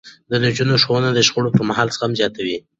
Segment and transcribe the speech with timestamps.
[0.29, 2.57] د نجونو ښوونه د شخړو پرمهال زغم زياتوي.